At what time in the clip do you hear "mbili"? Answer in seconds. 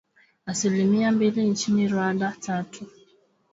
1.11-1.49